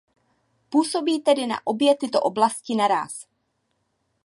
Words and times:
Působí 0.69 1.19
tedy 1.19 1.47
na 1.47 1.55
obě 1.63 1.95
tyto 1.97 2.21
oblasti 2.21 2.75
naráz. 2.75 3.25